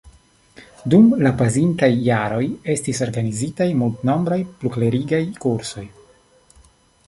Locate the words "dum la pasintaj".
0.93-1.89